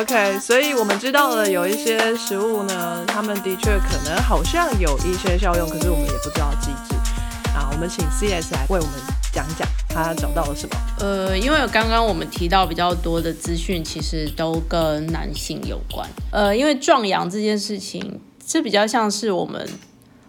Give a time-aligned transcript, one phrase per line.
[0.00, 6.94] OK，所以我们知道了有一些食物呢，他们的确可能好像有一些效用，可是我们也不知道机制。
[7.54, 8.94] 啊，我们请 CS 来为我们
[9.30, 10.74] 讲讲他找到了什么。
[11.00, 16.08] 呃，因为刚刚我们提到比较多的资讯，其实都跟男性有关。
[16.32, 19.68] 呃，因为壮阳这件事情，这比较像是我们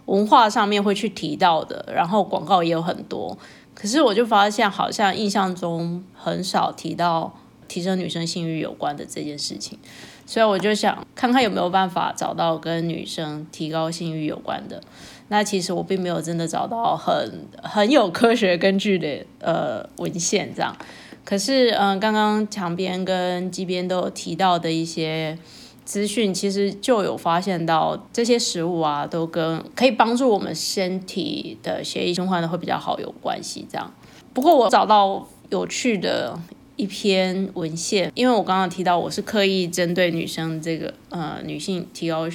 [0.04, 3.38] 文化上面会去提到的，然后广告也有很多。
[3.74, 7.32] 可是我就发现，好像印象中很少提到。
[7.68, 9.78] 提升女生性欲有关的这件事情，
[10.26, 14.82] 所以我就想看看有没有办法找到跟女生提高性欲有关的。
[15.28, 20.76] 那其实我并没有真的找到很很有科学根据的呃文献这样。
[21.24, 25.38] 可是嗯，刚刚墙边跟机边都有提到的一些
[25.84, 33.90] 资讯，其实就有发现到这些食物啊，都跟可以帮助我们身体的血液循环的会比较好有关系这样。
[34.34, 36.38] 不过我找到有趣的。
[36.76, 42.28] 一篇文献，因为我刚刚提到我是刻意针对女生这个呃女性提高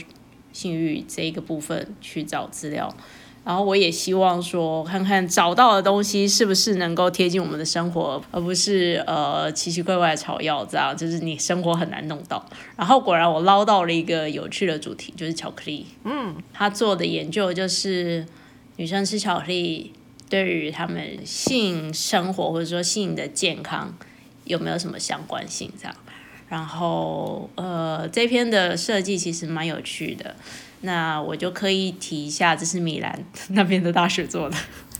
[0.53, 2.95] 性欲这一个部分去找资料，
[3.43, 12.45] 然后我也希望说看看找到的东西是不是能够贴近我们的生活，而不是呃奇奇怪怪的草药这样，就是你生活很难弄到。
[12.75, 15.85] 然后果然我捞到了一个有趣的主题，就是巧克力。
[16.03, 18.25] 嗯，他做的研究就是
[18.77, 19.93] 女生吃巧克力
[20.29, 23.97] 对于她们性生活或者说性的健康。
[24.47, 25.71] 有没有什么相关性？
[25.79, 25.95] 这样，
[26.47, 30.35] 然后呃，这篇的设计其实蛮有趣的。
[30.81, 34.55] 那我就可以提一下，这是米兰那边的大学做的。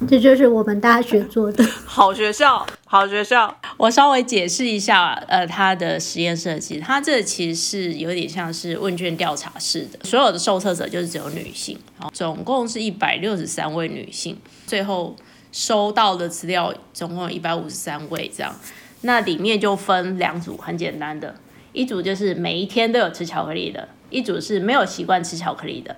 [0.07, 1.63] 这就是我们大学做的。
[1.85, 3.55] 好学校，好学校。
[3.77, 11.77] 我稍微解释一下，呃，它的实验设计，它这其实是有点像是问卷调查式的，所有的受测者就是只有女性，
[12.11, 14.35] 总共是一百六十三位女性，
[14.65, 15.15] 最后
[15.51, 18.55] 收到的资料总共有一百五十三位这样。
[19.01, 21.35] 那里面就分两组，很简单的，
[21.73, 25.95] 一组就是每一天都有吃巧克力的，一组是没有习惯吃巧克力的。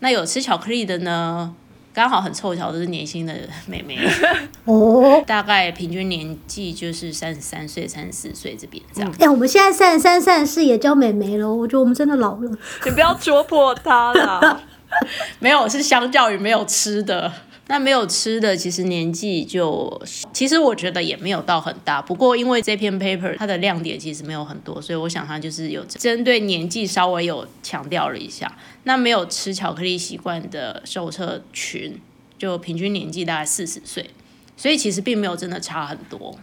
[0.00, 1.54] 那有吃巧克力的呢，
[1.92, 3.34] 刚好很凑巧都是年轻的
[3.66, 3.98] 妹妹，
[4.64, 9.12] 哦，大概平均年纪就是三十三岁、三十四岁这边这样。
[9.18, 12.50] 哎，我们现在三十三、三十四也叫妹妹了，我觉得我们真的老了。
[12.84, 14.60] 你不要戳破她啦，
[15.40, 17.30] 没有，是相较于没有吃的。
[17.68, 20.00] 那没有吃的，其实年纪就，
[20.32, 22.00] 其实我觉得也没有到很大。
[22.00, 28.56] 不过因为这篇 paper 它的亮点其实没有很多，所以我想它就是有针对年纪稍微有强调了一下。
[28.84, 32.00] 那没有吃巧克力习惯的受测群，
[32.38, 34.08] 就平均年纪大概四十岁，
[34.56, 36.34] 所以其实并没有真的差很多。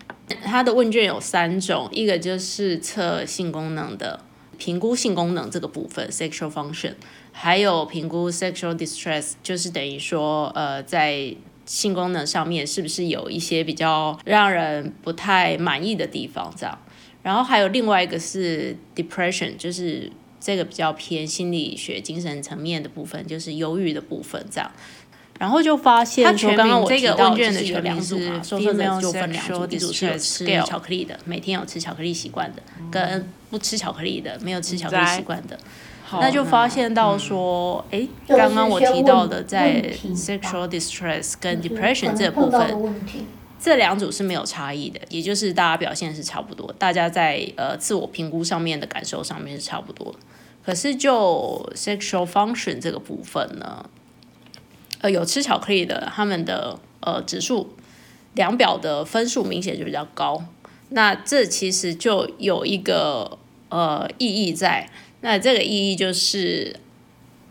[0.43, 4.19] 它的问卷有三种，一个就是测性功能的，
[4.59, 6.93] 评估性功能这个部分 （sexual function）。
[7.37, 11.35] 还有评估 sexual distress，就是等于说，呃，在
[11.65, 16.79] 性功能上面是不是有一些比较让人不太满意的地方，这样。
[17.21, 20.09] 然后还有另外一个是 depression，就是
[20.39, 24.71] 这个比较偏心理学、精神层面的部分，就是忧郁的部分，这样。
[25.37, 35.59] 然后就发现，说刚刚我提到的是有两组嘛，受分者就分两组，一组是有吃巧克力的，每天有吃巧克力习惯的，跟不吃巧克力的，没有吃巧克力习惯的。
[36.11, 39.81] 那就发现到说，哎，刚刚我提到的在
[40.13, 42.95] sexual distress 跟 depression 这部分，
[43.59, 50.13] 这两组是没有差异的，也就是大家表现是差不多，大家在呃自我评估上面的感受上面是差不多。
[50.63, 53.83] 可是就 sexual function 这个部分呢，
[55.01, 57.73] 呃，有吃巧克力的，他们的呃指数
[58.35, 60.43] 量表的分数明显就比较高。
[60.89, 63.39] 那这其实就有一个
[63.69, 64.87] 呃意义在。
[65.25, 66.79] 那这个意义就是，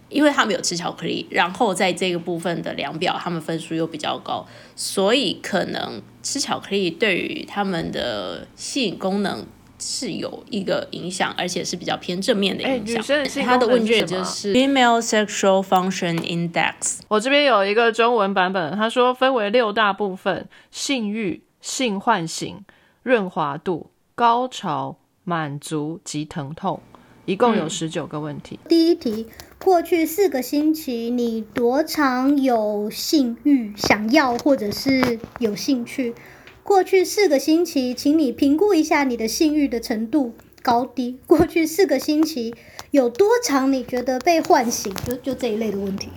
[0.08, 4.46] 因为他们有吃巧克力，然后在这个部分的量表，他们分数又比较高，
[4.76, 9.44] 所以可能吃巧克力对于他们的性功能
[9.76, 13.02] 是有一个影响，而且是比较偏正面的影响。
[13.44, 17.00] 他的问卷就是 Female Sexual Function Index。
[17.08, 22.64] 我这边有一个中文版本，他说分为六大部分：性欲、性唤醒、
[23.02, 26.80] 润滑度、高潮、满足及疼痛。
[27.26, 28.58] 一共有十九个问题。
[28.68, 29.26] 第一题：
[29.58, 36.14] 过去四个星期，你多长有性欲、想要或者是有兴趣？
[36.62, 41.18] 过去四个星期，请你评估一下你的性欲的程度高低。
[41.26, 42.54] 过去四个星期
[42.90, 43.72] 有多长？
[43.72, 44.94] 你觉得被唤醒？
[45.06, 46.08] 就就这一类的问题。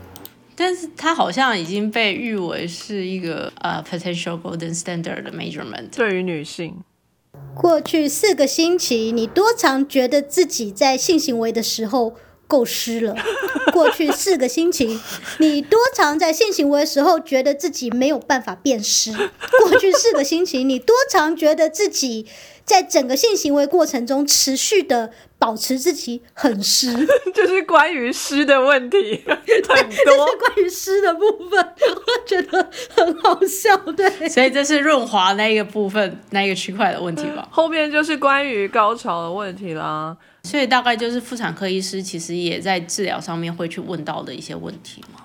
[0.55, 6.75] 但是它好像已经被誉为是一个呃 potential golden standard 的 measurement，对于女性。
[7.55, 12.15] 过去四个星期，你多常觉得自己在性行为的时候
[12.47, 13.15] 够湿了？
[13.73, 14.99] 过去四个星期，
[15.39, 19.11] 你多常在性行为的时候觉得自己没有办法变湿？
[19.11, 22.25] 过去四个星期，你多常觉得自己
[22.63, 30.37] 在整个性行为过程中持续的保持自己很湿， 就是关于湿的问题 很这多是。
[30.37, 32.06] 关于湿的部分，我
[32.41, 33.75] 觉得很好笑。
[33.93, 37.47] 对，所以这是润滑那一个部分那一个区块的问题吧。
[37.51, 40.15] 后面就是关于高潮的问题啦。
[40.43, 45.21] 所以大概就是妇产科医师其实也在治疗上面会去问到的一些问题嘛。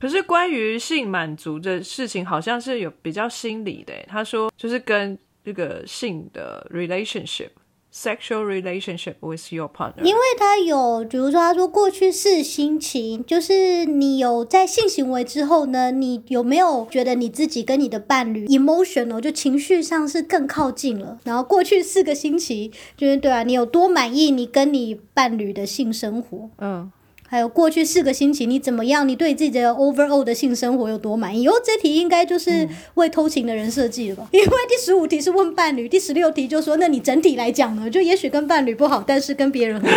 [0.00, 3.92] 可是关于性满足的事情，好像是有比较心理的。
[4.08, 7.50] 他说，就是跟这个性的 relationship。
[7.92, 21.18] Sexual relationship with your partner，因为他有，比如说他说过去四星期，就是你有在性行为之后呢，你有没有觉得你自己跟你的伴侣 emotional 就情绪上是更靠近了？
[21.24, 26.48] 然后过去四个星期，就是对啊，你有多满意你跟你伴侣的性生活？
[26.58, 26.92] 嗯，
[27.30, 29.06] 还有过去四个星期你怎么样？
[29.08, 31.46] 你对自己的 overall 的性生活有多满意？
[31.46, 34.26] 哦，这题应该就是为偷情的人设计的吧？
[34.32, 37.88] 因为第十五题是问伴侣，第十六题就说，那你整体来讲呢？
[37.88, 39.96] 就也许跟伴侣不好，但是跟别人很好，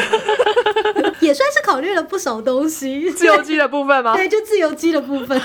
[1.22, 3.10] 也算是考虑了不少东西。
[3.10, 4.14] 自由基的部分吗？
[4.16, 5.42] 对，就自由基的部分。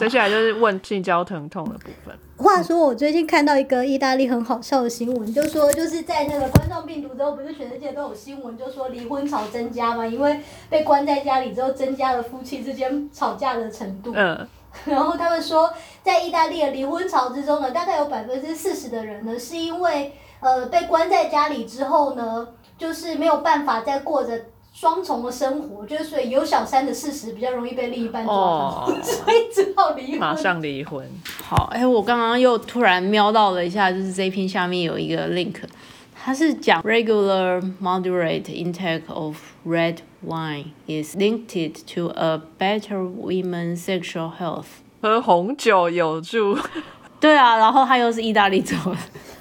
[0.00, 2.12] 接下来就是问性交疼痛的部分。
[2.38, 10.40] 话说，我最近看到一个意大利很好笑的新闻，就说就是在那个冠状病毒之后，不是全世界都有新闻，就说离婚潮增加嘛，因为
[10.70, 14.12] 被关在家里之后，增加了夫妻之间吵架的程度。
[14.14, 14.46] 嗯，
[14.84, 15.68] 然后他们说，
[16.04, 22.46] 在意大利的离婚潮之中呢，大概有百分之四十的人呢，是因为呃被关在家里之后呢，
[22.78, 24.40] 就是没有办法再过着
[24.80, 30.20] 双重的生活，就是所以有小三的事实比较容易被另一半抓到，哦 所以只好离婚。
[30.20, 31.04] 马上离婚。
[31.42, 35.56] 好，哎、我刚刚又突然瞄到了一下，就是这一篇下面有一个 link，
[36.14, 39.36] 它是讲 regular moderate intake of
[39.66, 44.66] red wine is linked to a better women's sexual health。
[45.02, 46.56] 喝红酒有助，
[47.18, 48.98] 对啊，然后它又是意大利做的，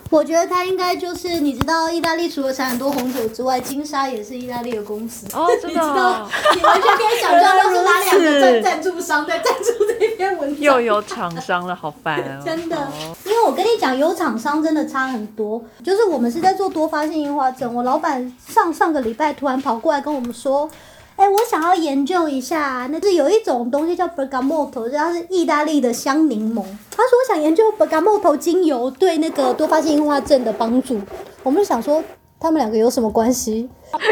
[0.10, 5.26] 我觉得他应该就是，你知道，意大利除了产很多红酒之外，金沙也是意大利的公司。
[5.34, 10.62] 哦 真的哦你知道，你完全可以想象到是哪两个赞赞助商在赞助这篇文章。
[10.62, 12.42] 又有厂商了，好烦哦。
[12.46, 15.62] 真的哦，因为我跟你讲，有厂商真的差很多。
[15.84, 20.70] 就是我们是在做多发性硬化症，我老板上上个礼拜突然跑过来跟我们说。
[21.18, 26.62] 哎、我想要研究一下，那是有一种东西叫 bergamotto，它是意大利的香柠檬。
[26.92, 31.02] 他说我想研究 bergamotto 精油对那个多发性硬化症的帮助。
[31.42, 32.04] 我们就想说，
[32.40, 33.68] 他们两个有什么关系？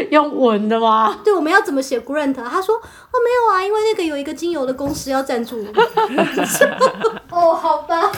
[0.09, 1.19] 用闻的吗？
[1.23, 2.33] 对，我们要怎么写 grant？
[2.33, 2.81] 他说哦
[3.23, 5.65] 没有啊，因为那个有一个精油的公司要赞助我。
[7.29, 8.11] 哦，好吧。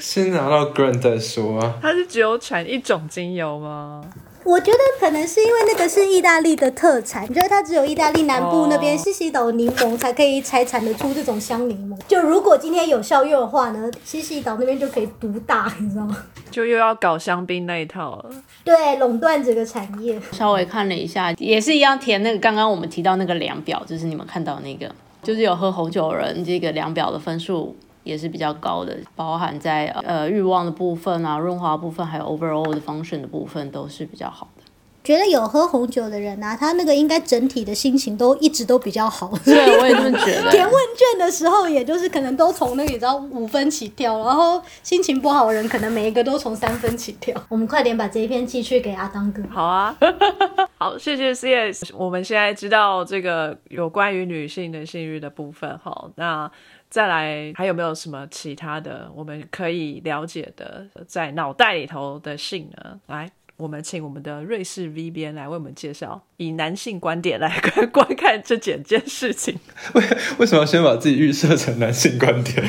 [0.00, 1.74] 先拿到 grant 再说啊。
[1.82, 4.02] 它是只有产一种精油吗？
[4.44, 11.98] 我觉得可能是因为那个是意大利的特产，就是它只有意大利南部那边哦西西岛柠檬才可以采产得出这种香柠檬。
[12.06, 16.16] 就如果今天有效用的话呢，西西岛那边就可以独大，你知道吗？
[16.50, 18.30] 就又要搞香槟那一套了。
[18.62, 20.20] 对，垄断整个产业。
[20.30, 27.74] 稍微看了一下，也是一样填那个刚刚我们提到那个量表，就是你们看到那个，就是有喝红酒人这个量表的分数
[28.04, 34.62] 也是比较高的，包含在呃欲望的部分啊、润滑部分，还有 overall 的 function 的部分都是比较好的。
[35.02, 39.30] 觉得有喝红酒的人啊，他那个应该整体的心情都一直都比较好。
[39.44, 40.48] 对，我也这么觉得。
[40.50, 47.38] 填问卷的时候，也就是可能都从那个你知道五分起跳，然后心情不好的人可能每一个都从三分起跳。
[47.50, 49.42] 我们快点把这一篇寄去给阿当哥。
[49.50, 49.94] 好啊，
[50.78, 51.92] 好，谢谢 CS。
[51.94, 56.50] 我们现在知道这个有关于女性的性欲的部分，好，那
[56.94, 63.00] 再来还有没有什么其他的我们可以了解的，在脑袋里头的性呢？
[63.08, 63.28] 来。
[63.56, 69.58] 我们请我们的瑞士 V 边来为我们介绍，以男性观点来观观看这整件事情。
[69.94, 70.02] 为
[70.38, 72.64] 为什么要先把自己预设成男性观点？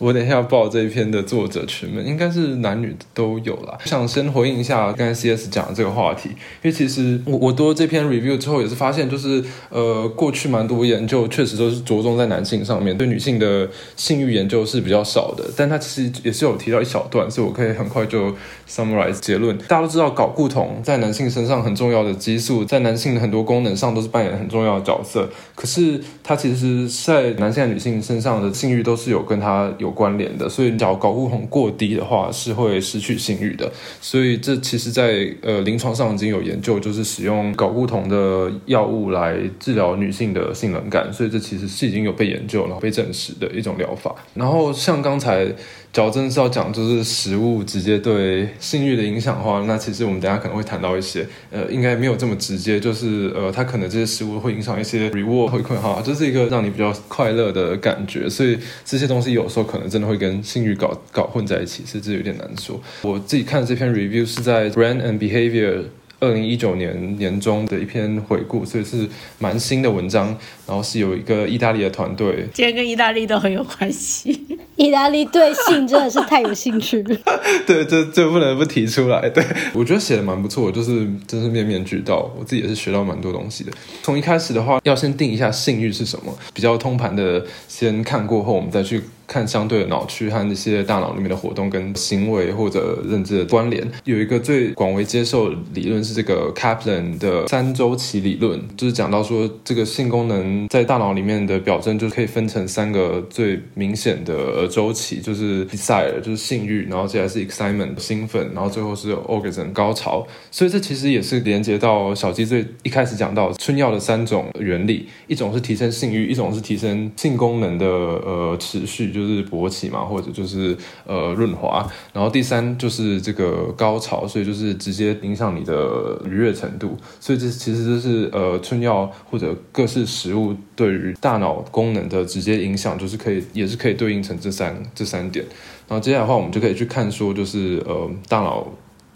[0.00, 3.78] 我等一下要报这一篇的作者群们，应该是男女都有啦。
[3.84, 15.44] 想先回应一下刚才 CS 讲的这个话题，因为其实我我读了这篇 review 之后，也是发现就是呃，过去蛮多研究确实都是着重在男性上面，对女性的性欲研究是比较少的。
[15.56, 18.34] 但它其实也是有提到一小段，所以我可以很快就
[18.68, 19.56] summarize 结论。
[19.68, 25.30] 大家都知道睾固酮在男性身上很重要的激素，在男性的很多功能上都是扮演很重要的角色。
[25.54, 33.70] 可是它其实在男性女性身上的性欲都是有跟它有关联的，所以只要睾固酮过低的话，是会失去性欲的。
[34.00, 44.14] 所以这其实在，呃临床上已经有研究，就是使用睾固酮的药物来治疗女性的性冷感，所以这其实是已经有被研究然后被证实的一种疗法。
[44.32, 45.46] 然后像刚才
[45.94, 62.80] 矫正是要讲就是食物直接对性欲的影响的话，那其实我们等下可能会谈到一些，呃，应该没有这么直接，就是呃，它可能这些食物会影响一些 reward 回馈哈，这是一个让你比较快乐的感觉，所以这些东西有时候可能真的会跟性欲搞搞混在一起，甚至有点难说。
[63.02, 65.84] 我自己看这篇 review 是在 Brain and Behavior。
[66.24, 70.36] 二零一九年年中的一篇回顾，所以是蛮新的文章。
[70.66, 74.58] 然后是有一个意大利的团队，今天跟意大利都很有关系。
[74.76, 77.16] 意大利对性真的是太有兴趣了。
[77.66, 79.28] 对，这这不能不提出来。
[79.28, 83.72] 对我觉得写的蛮不错，就是真是面面俱到，我自己也是学到蛮多东西的。
[84.02, 89.02] 从一开始的话，要先定一下性欲是什么，比较通盘的先看过后，我们再去。
[89.26, 110.26] 看相对的脑区和那些大脑里面的活动跟行为或者认知的关联，有一个最广为接受理论是这个 Kaplan 的三周期理论，就是讲到说这个性功能在大脑里面的表征，就可以分成三个最明显的周期，就是 desire 就是性欲，然后接下来是 excitement 兴奋，然后最后是 orgasm 高潮。
[110.50, 119.13] 所以这其实也是连接到小鸡最一开始讲到春药的三种原理，一种是提升性欲，一种是提升性功能的呃持续。
[119.14, 135.44] 就是勃起嘛，或者就是呃润滑，然后第三就是这个高潮，所以就是直接影响你的愉悦程度，所以这其实就是呃春药或者各式食物对于大脑功能的直接影响，就是可以也是可以对应成这三这三点，
[135.88, 138.66] 然后接下来的话，我们就可以去看说就是呃大脑。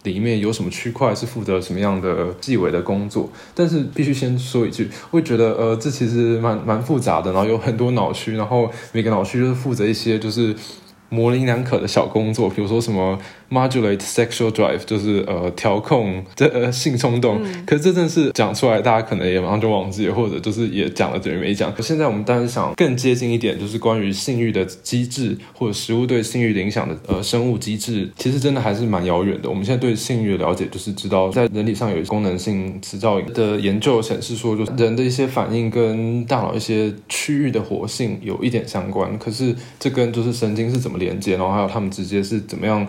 [0.03, 3.31] 里面有什么区块是负责什么样的纪委的工作？
[3.55, 10.55] 但是必须先说一句，会觉得呃，这其实蛮蛮复杂的，然后有很多脑区，然后每个脑区就是负责一些就是
[11.09, 13.19] 模棱两可的小工作，比如说什么。
[13.51, 21.73] Modulate sexual drive 就是呃调控这呃性冲动，可是这正是讲出来，大家可能也马上就忘记了，或者就是也讲了等于没讲。
[21.81, 29.49] 现在我们当然想更接近一点，就是关于性欲的机制或者食物对性欲影响的呃生物机制，其实真的还是蛮遥远的。
[29.49, 39.19] 我们现在对性欲的了解，就是知道在人体上有功能性磁造影的研究显示说，就是人的一些反应跟大脑一些区域的活性有一点相关。
[39.19, 42.87] 可是这跟就是神经是怎么连接，然后还有他们直接是怎么样。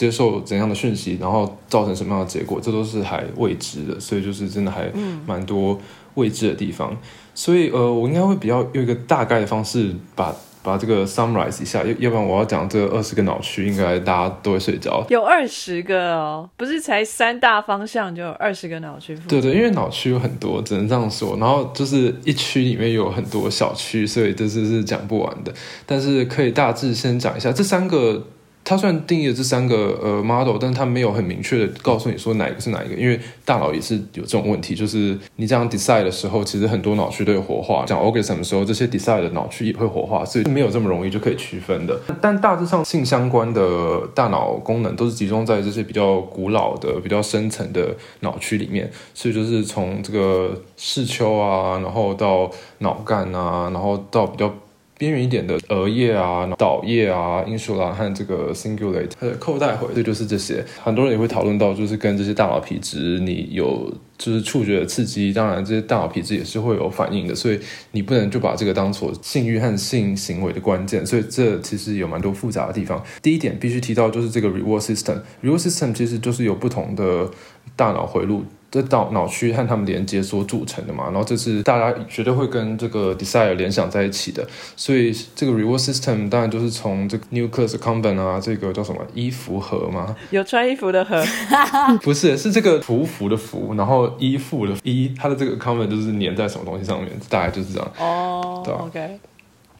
[0.00, 4.90] 接受怎样的讯息，然后造成什么样的结果，这都是还未知的，所以就是真的还
[5.26, 5.78] 蛮多
[6.14, 6.96] 未知的地方。
[7.34, 15.04] 所以呃，我应该会比较用一个大概的方式把把这个 summarize 一下，要要不然我要讲这二十个脑区，应该大家都会睡着。
[15.10, 19.14] 有二十个哦，不是才三大方向就有二十个脑区？
[19.28, 21.36] 对对，因为脑区有很多，只能这样说。
[21.36, 25.52] 然后就是一区里面有很多小区，所以这是是讲不完的。
[25.84, 28.26] 但是可以大致先讲一下这三个。
[28.62, 37.84] 它虽然定义了这三个呃 model，但是它没有很明确的告诉你说哪一个是哪一个，因为大脑也是有这种问题，就是你这样 decide 的时候，其实很多脑区都有活化。
[37.84, 41.98] 讲 orgasm 的时候，这些 decide 的脑区也会活化，所以没有这么容易就可以区分的。
[42.20, 52.48] 但大致上性相关的大脑功能都是集中在这些比较古老的、比较深层的脑区里面，所以就是从这个视丘啊，然后到
[52.78, 54.52] 脑干啊，然后到比较。
[55.00, 60.62] 边缘一点的额叶啊、岛叶啊、insula 和这个 cingulate 它的扣带回，这就是这些。
[60.82, 67.58] 很多人也会讨论到，就是跟这些大脑皮质，你有就是触觉的刺激，当然这些大脑皮质也是会有反应的，所以
[67.92, 71.06] 你不能就把这个当做性欲和性行为的关键。
[71.06, 73.02] 所以这其实有蛮多复杂的地方。
[73.22, 77.26] 第一点必须提到就是这个 reward system，reward system 其实就是有不同的
[77.74, 78.44] 大脑回路。
[78.70, 84.46] 这脑脑区和它们连接所组成的嘛，然后这是大家绝对会跟这个 desire 联想在一起的，
[84.76, 90.14] 所以这个 reward system 当然就是从这个 nucleus accumbens 啊，这个叫什么衣服盒吗？
[90.30, 91.20] 有穿衣服的盒？
[92.02, 97.92] 不是，是这个服服的服，然后衣服的衣，它的这个 accumbens 就是粘在什么东西上面，大概就是这样。
[97.98, 99.18] 哦，对，OK。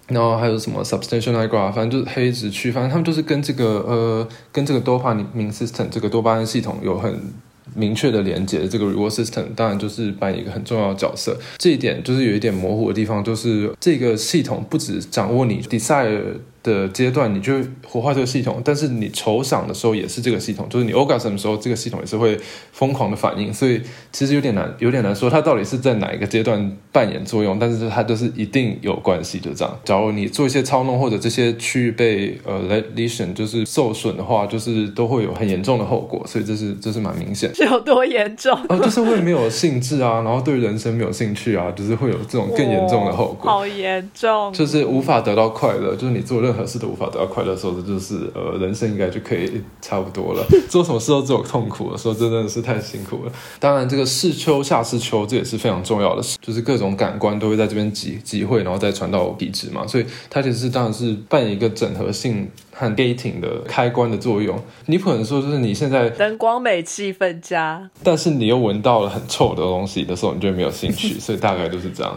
[0.09, 7.32] 然后还有什么 substantial nigra，反正就是黑质区，反正他们就是跟这个呃，跟这个多巴胺 system 这个多巴胺系统有很。
[7.75, 11.37] 明确的连接，这个 reward system 当然就是扮演一个很重要的角色。
[11.59, 16.21] 这一点就是有一点模糊的地方，就是这个系统不止掌握你 desire。
[16.62, 17.55] 的阶段，你就
[17.87, 22.38] 活化这个系统，但是你筹赏的时候也是这个系统，就是你 orgasm 的时候，这个系统也是会
[22.73, 23.81] 疯狂的反应，所以
[24.12, 29.79] 其实有点难，有点难说它到底是在哪一个阶段扮演作用，但是它都是一定有关系，就这样。
[29.85, 37.55] 假如你做一些操弄或者这些区域被呃 lesion 就是受损的话，就是都会有很严重的后果，所以这是这是蛮明显。
[37.55, 38.59] 是有多严重？
[38.69, 43.50] 哦，就是会没有兴致啊，然后对人生没有兴趣啊，就是会有这种更严重的后果。
[43.50, 50.47] 好严重，就是无法得到快乐，就是你做任何事都无法得到快乐的时候，这就是呃，人生应该就可以差不多了。
[50.69, 53.33] 做什么事都只有痛苦的时候，真的是太辛苦了。
[53.59, 59.87] 当然，这个是秋夏是秋这也是非常重要的事，就是各种感官都会在这边集集会，然后再传到体质嘛。
[59.87, 64.59] 所以它其实当然是扮演一个整合性和 gating 的开关的作用。
[64.87, 71.19] 你可能说，就是你现在灯光美、气氛佳，但是你又闻到了很臭的东西的时候，你就没有兴趣。
[71.21, 72.14] 所以大概就是这样。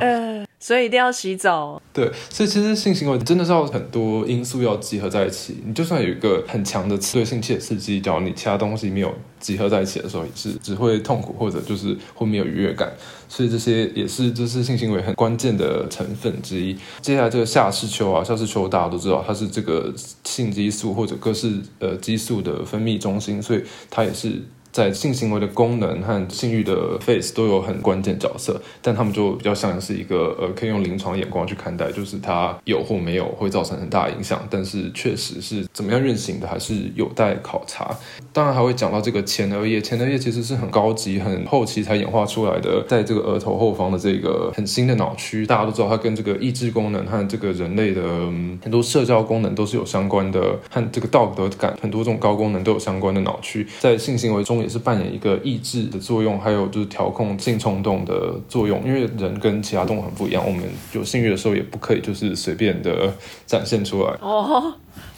[0.63, 1.81] 所以一定要洗澡。
[1.91, 5.57] 对，所以其实性行为真的是要很多因素要集合在一起。
[5.65, 12.93] 你就算有一个很强的对性器的刺激，只要你其他东西没有集合在一起的时候，也是只会痛苦或者就是会没有愉悦感。
[13.27, 16.73] 所以这些也是就是性行为很关键的成分之一。
[17.01, 19.93] 接下来这个夏视丘啊，夏视丘大家都知道，它是这个
[20.23, 24.41] 性激素或者各式呃激素的分泌中心，所以它也是。
[24.73, 37.95] 在性行为的功能和性欲的 face 都有很关键角色，但他们就比较像是一个呃，可以用临床眼光去看待，就是它有或没有会造成很大影响，但是确实是怎么样运行的，还是有待考察。
[38.33, 48.01] 当然还会讲到这个前额叶，前额叶其实是很高级、很后期才演化出来的，在这个额头后方的这个很新的脑区，大家都知道它跟这个意志功能和这个人类的
[48.63, 54.62] 很多社交功能都是有相关的，和这个道德感很多这种高功能都有相关的脑区，在性行为中。
[54.63, 58.81] 也是扮演一个抑制的作用，还有就是调控性冲动的作用。
[58.85, 63.13] 因为人跟其他动物很不一样，我们有性欲的时候也不可以就是随便的
[63.45, 64.17] 展现出来。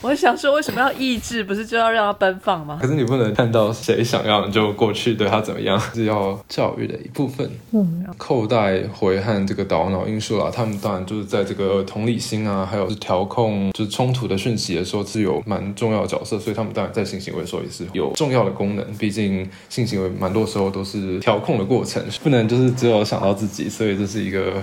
[0.05, 1.43] 我想说，为什么要抑制？
[1.43, 2.77] 不是就要让他奔放吗？
[2.79, 7.49] 可是你不能看到谁想要你就过去对他怎么样，是要教育的一部分。
[7.71, 18.85] 嗯，扣带回和这个导脑因素啊，他们当然就是在这个同理心啊，还有是调控就是冲突的讯息的时候是有蛮重要的角色，所以他们当然在性行为的时候也是有重要的功能。
[18.99, 24.53] 毕竟性行为蛮多时候都是调控的过程，不能就是只有想到自己，所以这是一个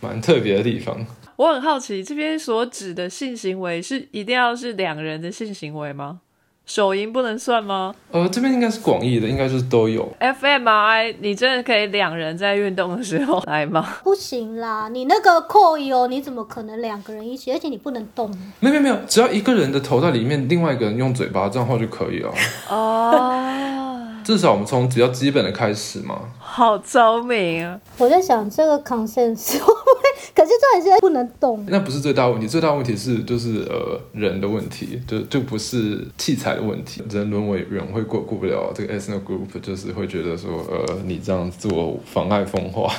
[0.00, 0.94] 蛮特别的地方。
[1.42, 6.20] 我很好奇，这边所指的性行为是一定要是两人的性行为吗？
[6.64, 7.92] 手淫不能算吗？
[8.12, 10.08] 呃，这边应该是广义的，应该就是都有。
[10.20, 13.96] FMI，你真的可以两人在运动的时候来吗？
[14.04, 17.50] 不行啦，你那个 coil 你怎么可能两个人一起？
[17.50, 18.30] 而且你不能动。
[18.60, 22.32] 没有没有没有，只要一个人的头在里面，另外一个人用嘴巴这样画就可以了。
[22.70, 23.98] 哦。
[24.24, 26.20] 至少我们从比较基本的开始嘛。
[26.38, 27.80] 好聪明啊！
[27.98, 29.64] 我在想这个会？
[30.34, 31.64] 可是重点是不能动。
[31.68, 37.02] 那不是最大问题，最大问题是就是呃人的问题，就就不是器材的问题。
[37.10, 42.92] 人沦为人会过过不了这个 ethno group，就是会觉得说呃你这样做妨碍风化。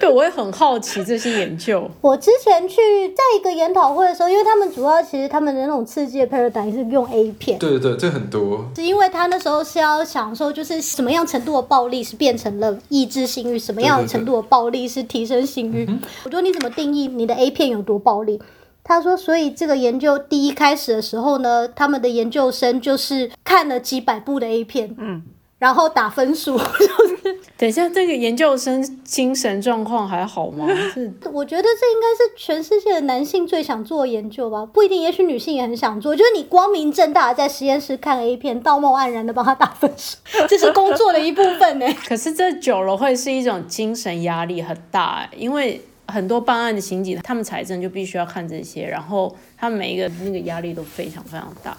[0.00, 1.88] 对，我也很好奇这些研究。
[2.00, 2.76] 我之前去
[3.10, 7.58] 在一个研讨会的时候，因为他们主要其实他们的那种刺激的 paradigm 是用 A 片。
[7.58, 8.64] 对对对，这很多。
[8.74, 15.86] 是因为他那时候是要享受，就是什么样程度的暴力是变成了抑制性欲，什么样程度的暴力是提升性欲。
[16.24, 18.40] 我说你怎么定义你的 A 片有多暴力？
[18.82, 24.96] 他说，所以这个研究第一开始的时候呢，他们的研究生就是看了几百部的 A 片。
[24.98, 25.22] 嗯。
[25.58, 26.58] 然后打分数，
[27.60, 30.66] 等一下，这个研究生精神状况还好吗？
[30.94, 36.16] 是，我觉得这应该是全世界的男性最想做的研究吧，不一定，也许女性也很想做。
[36.16, 40.16] 就是你光明正大的在实验室看 A 片，道貌岸然的帮他打分数，
[40.48, 41.86] 这是工作的一部分呢。
[42.08, 51.76] 可是这久了会是一种精神压力很大，因为很多办案的刑警，他们财政就必须要看这些，然后他们每一个那个压力都非常非常大。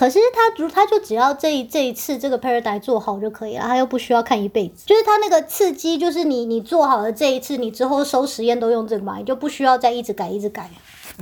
[0.00, 4.84] 可是他如他就只要这一这一次这个 paradise 做好就可以了，他又不需要看一辈子。
[4.86, 10.70] 就是他那个刺激，就是你你做好了这一次，你之后收实验都用这个嘛，你就不需要再一直改一直改。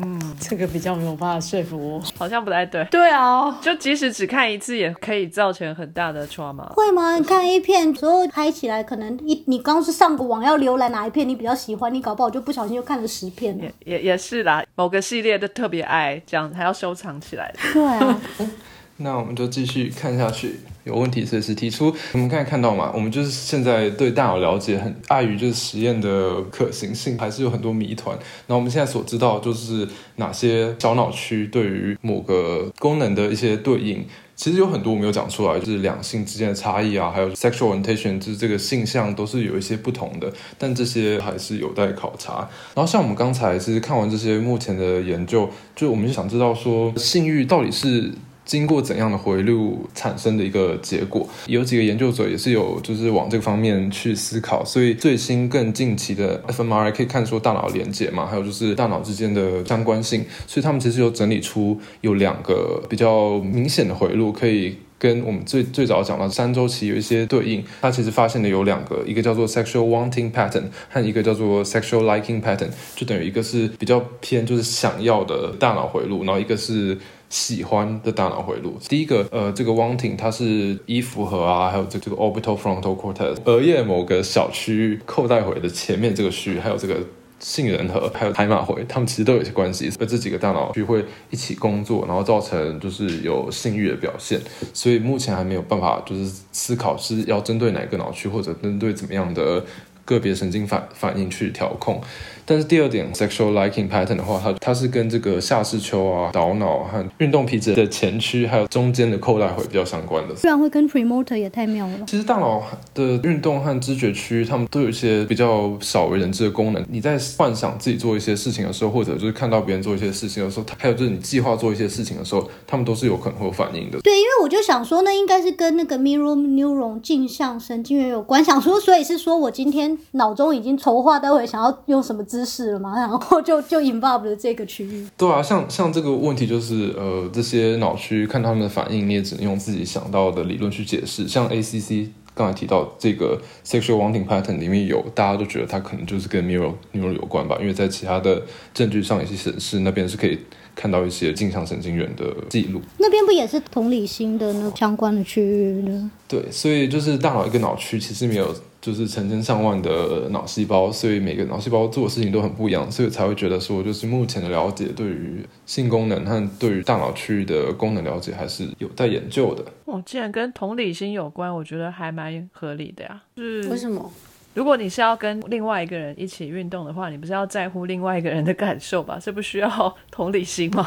[0.00, 2.84] 嗯，这个比较没有办法说服我，好像不太对。
[2.90, 6.72] 对啊，就即使只看一次，也可以造成很大的 trauma。
[6.74, 7.16] 会吗？
[7.16, 13.58] 你看 A 片之后拍起来，可能一你刚是上个网要浏览哪一片，你比较喜欢，你搞不好就不小心又看了十片。
[13.58, 17.52] 也也也是啦，某个系列的特别爱，这样还要收藏起来。
[17.72, 18.20] 对啊。
[19.00, 20.58] 那我们就继续看下去，
[20.88, 21.94] 有问题随时提出。
[22.12, 28.18] 我们刚才看到嘛，我们就是现在对大脑了解很碍于就是实验的可行性，还是有很多谜团。
[28.46, 42.48] 那我们现在所知道就是哪些小脑区对于某个功能的一些对应，其实有很多我没有讲出来，就是两性之间的差异啊，还有 sexual orientation，就是这个性向都是有一些不同的，但这些还是有待考察。
[42.74, 48.10] 然后像我们刚才其实看完这些目前的研究，就我们就想知道说性欲到底是。
[48.48, 67.62] 经过怎样的回路产生的一个结果，有几个研究者也是有就是往这个方面去思考，所以最新更近期的 fMRI 可以看出大脑连接嘛，还有就是大脑之间的相关性，所以他们其实有整理出有两个比较明显的回路，可以跟我们最最早讲到三周期有一些对应。
[67.82, 76.96] 他其实发现的有两个，一个叫做 sexual wanting pattern 和一个叫做 sexual liking pattern，就等于一个是比较偏就是想要的大脑回路，然后一个是。
[77.30, 86.96] 喜欢的大脑回路，第一个，呃，这个 wanting 它是一符合啊，还有这这个 orbital frontal cortex 额叶某个小区扣带回的前面这个区，还有这个
[87.38, 94.40] 杏仁核，还有海马回，它们其实都有一些关系，而这几个大脑区会一起工作，然后造成就是有性欲的表现，
[94.72, 99.62] 所以目前还没有办法就是思考是要针对哪个脑区或者针对怎么样的。
[100.08, 102.00] 个别神经反反应去调控。
[102.46, 110.34] 但是第二点，sexual liking pattern 的话，它它是跟这个下视丘啊、导脑和运动皮质的前区，还有中间的扣带回比较相关的。
[110.34, 112.06] 虽然会跟 premotor 也太妙了。
[112.06, 112.62] 其实大脑
[112.94, 116.82] 的运动和知觉区，他们都有一些比较少为人知的功能。
[116.88, 124.00] 你在幻想自己做一些事情的时候，或者就是看到别人做一些事情的时候，还有就是你计划做一些事情的时候，他们都是有可能会有反应的。
[124.00, 128.42] 对，因为我就想说，那应该是跟那个 mirror neuron 镜像神经元有关。
[128.42, 135.06] 想说，所以是说我今天脑中已经筹划待会想要用什么姿势了嘛，然后就就 involve 了这个区域。
[135.16, 141.26] 对啊，像像这个问题就是，呃，这些脑区看他们的反应，你也只能用自己想到的理论去解释。
[141.28, 148.40] 像 ACC 刚才提到这个 sexual wanting pattern 里面有，大家都觉得它可能就是跟 mirror neuron 有关吧，因为在其他的
[148.72, 150.38] 证据上也是显示那边是可以
[150.76, 152.80] 看到一些镜像神经元的记录。
[152.98, 156.10] 那边不也是同理心的那相关的区域呢？
[156.28, 158.54] 对，所以就是大脑一个脑区其实没有
[158.88, 169.62] 就是成千上万的脑细胞，所以每个脑细胞做的事情都很不一样，所以才会觉得说，就是目前的了解对于性功能和对于大脑区域的功能了解还是有待研究的。
[169.84, 173.22] 哦，既然跟同理心有关，我觉得还蛮合理的呀。
[173.36, 174.10] 是为什么？
[174.58, 179.16] 如果你是要跟另外一个人一起运动的话，你不是要在乎另外一个人的感受吧？
[179.22, 180.82] 这不需要同理心吗？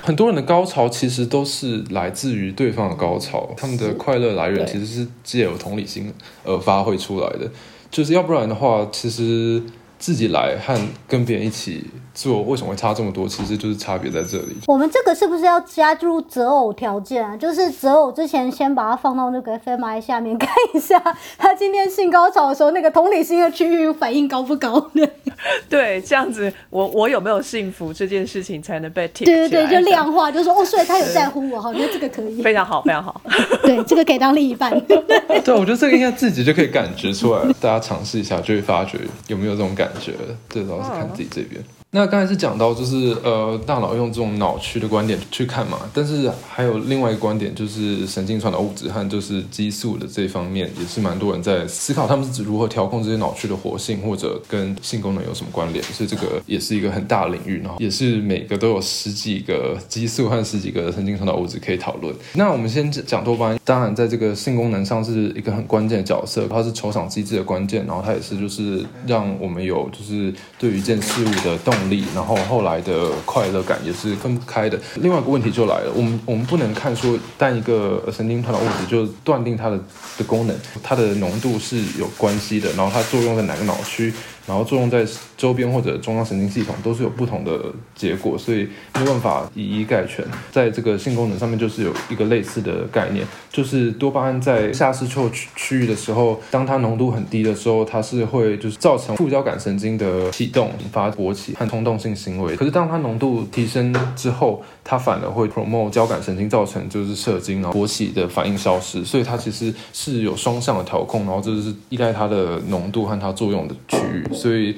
[0.00, 7.50] 很多人的高潮其实都是来自于对方的高潮，他们的快乐来源其实是借由同理心而发挥出来的。
[7.90, 9.60] 就是要不然的话，其实
[9.98, 10.76] 自己来和
[11.08, 13.28] 跟别人一起做，为什么会差这么多？
[13.28, 14.56] 其实就是差别在这里。
[14.66, 17.36] 我们这个是不是要加入择偶条件啊？
[17.36, 21.02] 就是择偶之前先把它放到那个 FMI 下面看一下，
[21.36, 24.78] 他今天性高潮的时候那个同理心的区域反应高不高？
[24.94, 25.10] 对
[25.68, 33.20] 对，这样子我我有没有幸福这件事情才能被 tick 对对，就量化，就说哦，所以他有在乎我，哈，我觉得这个可以，非常好，非常好。
[33.62, 34.78] 对，这个可以当另一半。
[34.86, 40.14] 对，我觉得这个应该自己就可以感觉出来，大家尝试一下就会发觉有没有这种感觉。
[40.48, 41.62] 最主要是看自己这边。
[41.92, 62.14] 那刚才是讲到就是呃大脑用这种脑区的观点去看嘛，但是还有另外一个观点就是神经传导物质和就是激素的这方面，也是蛮多人在思考他们是如何调控这些脑区的活性或者跟性功能有什么关联，所以这个也是一个很大的领域，然后也是每个都有十几个激素和十几个神经传导物质可以讨论。
[62.34, 74.78] 那我们先讲多巴胺，当然在这个性功能上是一个很关键的角色，它是酬赏机制的关键，然后它也是就是让我们有就是对于一件事物的动动力，然后后来的快乐感也是分不开的。
[74.96, 79.78] 另外一个问题就来了，我们我们不能看说单一个神经传导物质就断定它的
[80.18, 84.12] 的功能，它的浓度是有关系的，然后它作用在哪个脑区，
[84.46, 85.04] 然后作用在
[85.36, 87.60] 周边或者中央神经系统都是有不同的
[87.94, 90.24] 结果，所以没有办法以一概全。
[90.52, 102.54] 在这个性功能上面，就是有一个类似的概念，就是多巴胺在下视丘区区域的时候，当它浓度很低的时候，它是会就是造成副交感神经的启动，引发勃起和冲动性行为。
[102.56, 109.04] 可是当它浓度提升之后，它反而会 promote 交感神经，造成就是射精，然后勃起的反应消失。
[109.04, 114.24] 所以它其实是有双向的调控，然后这是依赖它的浓度和它作用的区域。
[114.36, 114.76] 所以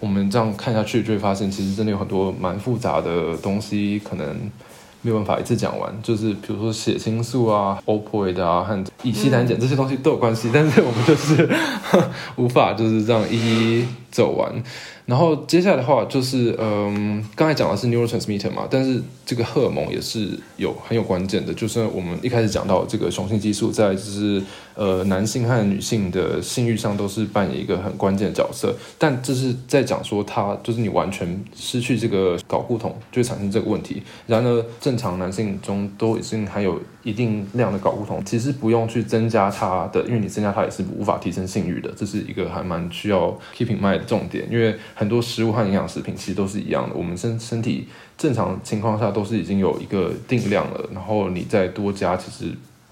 [0.00, 4.26] 我们这样看下去，就会发现其实真的有很多蛮复杂的东西，可能
[5.02, 5.90] 没有办法一次讲完。
[6.02, 11.48] 就是比如说血清素啊、opioid 啊和乙烯胆碱这些东西都有关系，但是我们就是
[12.36, 14.50] 无法就是这样一一走完。
[15.04, 24.42] 然后接下来的话就是，嗯，刚才讲的是 neurotransmitter 嘛，但是这个荷尔蒙也是有很有关键的，就是我们一开始讲到这个雄性激素在就是
[24.74, 34.02] 呃男性和女性的性欲上都是扮演一个很关键的角色，但这是在讲说它就是你完全失去这个睾固酮就会产生这个问题。
[34.26, 44.74] 然而正常男性中都已经含有一定量的睾固酮，其实不用去增加它的，因为你增加它也是无法提升性欲的，这是一个还蛮需要 keep in mind 的重点，因为。
[44.94, 52.50] 很多食物和营养食品其实都是一样的，我们身身体正常情况下都是已经有一个定量了，然后你再多加，其实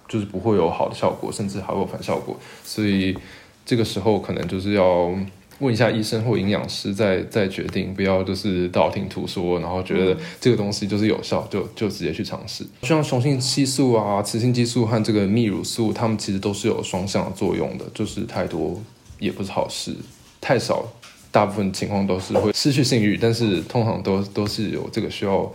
[0.08, 2.38] 就是不会有好的效果，甚至还有反效果。
[2.62, 3.16] 所以
[3.64, 5.14] 这个时候可能就是要
[5.60, 12.66] 问一下医生或营养师再再决定，不要就是道听途说，然后觉得这个东西就是有效，就就直接去尝试。
[12.82, 18.78] 像雄性激素啊、雌性激素和这个泌乳素，它们其实都是有双向作用的，就是太多
[19.18, 19.94] 也不是好事，
[20.40, 20.86] 太少。
[21.34, 25.52] 大部分情况都是会失去性欲，但是通常都都是有这个需要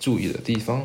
[0.00, 0.84] 注意的地方。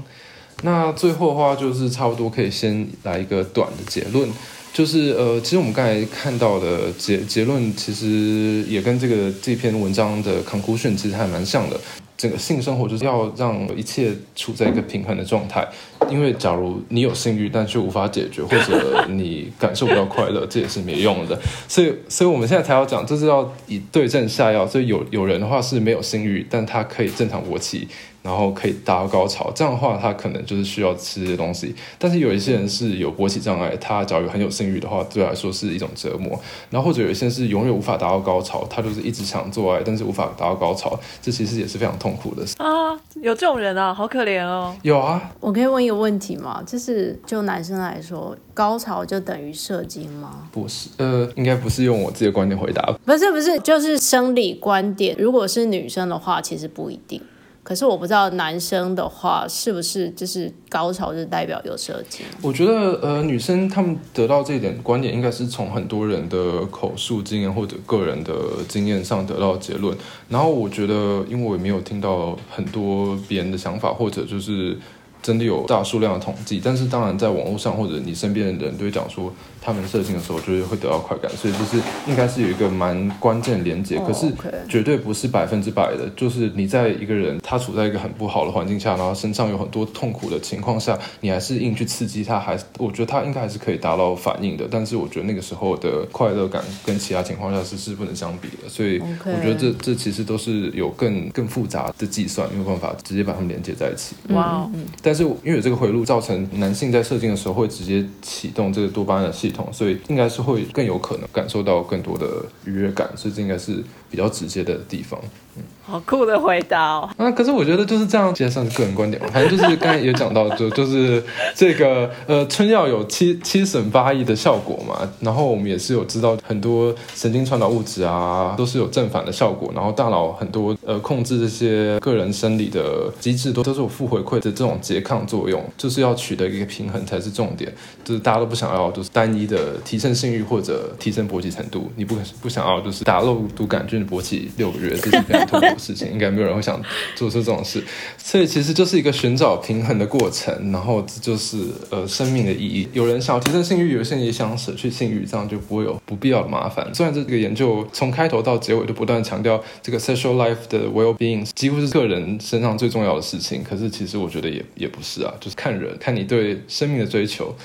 [0.61, 4.29] 那最后的话，就是差不多可以先来一个短的结论，
[4.71, 11.81] 就是呃，其实我们刚才看到的结结论，其实也跟这个这篇文章的 conclusion 其实还蛮像的。
[12.17, 15.67] 整个性生活就是要让一切处在一个平衡的状态，
[16.09, 21.37] 因为假如你有性欲，但却无法解决，或者你感受不到快乐，这也是没用的。
[21.67, 24.65] 所以，所以我们现在才要讲，就是要以对症下药。
[24.65, 27.87] 所以有有人的话是没有性欲，但他可以正常勃起。
[28.25, 31.75] 然后可以达到高潮，这样的话他可能就是需要吃这些东西。
[31.99, 36.31] 但是有一些人是有勃起障碍，他假如很有性欲的话，对来说是一种折磨。
[36.71, 42.99] 然后或者有一些是永远无法达到高潮，他就是一直想做爱，但是无法达到高潮，这其实也是非常痛苦的啊。
[43.21, 44.75] 有这种人啊，好可怜哦。
[44.81, 46.63] 有啊，我可以问一个问题吗？
[46.65, 50.49] 就是就男生来说，高潮就等于射精吗？
[50.51, 52.91] 不是，呃，应该不是用我自己的观点回答。
[53.05, 55.15] 不是不是，就是生理观点。
[55.19, 57.21] 如果是女生的话，其实不一定。
[57.65, 62.23] 可是我不知道男生的话是不是就是高潮就代表有射精？
[62.43, 68.33] 我觉得呃，女生他们得到这一点观点，应该是从很多人的口述经验或者个人的
[68.67, 69.97] 经验上得到结论。
[70.29, 74.77] 然后我觉得，因为我也没有听到很多别人的想法，或者就是
[75.25, 76.61] 真的有大数量的统计。
[76.63, 79.33] 但是当然，在网络上或者你身边的人都会讲说。
[79.65, 84.31] 他们射精的时候就是会得到快感，所以就是应该是有一个蛮关键连接，可是
[84.69, 86.07] 绝对不是百分之百的。
[86.15, 94.67] 就是你在一个人他处在一个很不好的环境下，然后身上有很多痛苦的情况下，你还是硬去刺激他，还我觉得他应该还是可以达到反应的。
[94.69, 98.69] 但是我觉得那个时候的快乐感跟其他情况下是是不能相比的。
[98.69, 104.15] 所以我觉得这这其实都是有更更复杂的计算，没有办法直接把它们连接在一起。
[104.29, 104.69] 哇，
[105.01, 109.69] 但是因为有这个回路，造成男性在射精的时候会直接启动这个多巴胺的系统。
[109.71, 112.27] 所以应该是会更有可能感受到更多的
[112.65, 113.81] 愉悦感，所以这应该是
[114.15, 115.19] 比较直接的地方。
[115.57, 117.09] 嗯，好酷的回答哦。
[117.17, 119.29] 啊，可是我觉得就是这样，其实算是个人观点嘛。
[119.31, 121.23] 反正就是刚才也讲到，就 就是
[121.53, 125.09] 这个呃，春药有七七省八益的效果嘛。
[125.19, 129.71] 然后我们也是有知道很多神经传导物质啊，都是有正反的效果。
[129.73, 137.73] 然后大脑很多呃控制这些个人生理的机制，都都是有负回馈的这种拮抗作用，就是要取得一个平衡才是重点。
[138.03, 145.45] 就是大家都不想要就是单一的提升性欲或者提升勃起程度，你不不想要就是打肉毒杆菌勃起六个月，这是非常。
[145.45, 146.81] 痛苦的事情，应该没有人会想
[147.13, 147.83] 做出这种事，
[148.17, 151.57] 所以其实就是一个寻找平衡的过程，然后这就是
[151.91, 152.87] 呃生命的意义。
[152.93, 156.89] 有人想要提升性欲，有些人也想舍去性欲，这样就不会有不必要的麻烦。
[156.95, 167.55] 虽然这个研究从开头到结尾都不断强调这个 sexual life 的 well being 几乎是个人身上最重要的事情，可是其实我觉得也也不是啊，就是看人，看你对生命的追求。